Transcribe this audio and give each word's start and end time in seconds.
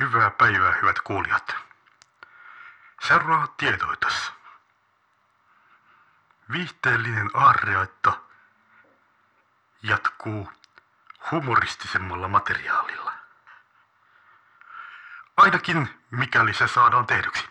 Hyvää 0.00 0.30
päivää, 0.30 0.72
hyvät 0.82 1.00
kuulijat. 1.00 1.56
Seuraa 3.08 3.46
tietoitos. 3.46 4.32
Viihteellinen 6.52 7.30
aarreaitta 7.34 8.20
jatkuu 9.82 10.52
humoristisemmalla 11.30 12.28
materiaalilla. 12.28 13.12
Ainakin 15.36 16.02
mikäli 16.10 16.54
se 16.54 16.68
saadaan 16.68 17.06
tehdyksi. 17.06 17.48